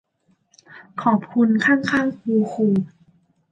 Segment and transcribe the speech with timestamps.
[1.01, 2.67] ขอบคุณข้างข้างคูคู